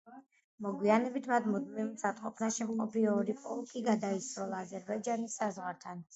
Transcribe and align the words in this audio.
მოგვიანებით, 0.65 1.29
მან 1.31 1.45
მუდმივ 1.55 1.89
მზადყოფნაში 1.89 2.67
მყოფი 2.71 3.05
ორი 3.13 3.37
პოლკი 3.45 3.85
გადაისროლა 3.91 4.65
აზერბაიჯანის 4.69 5.39
საზღვართან. 5.45 6.05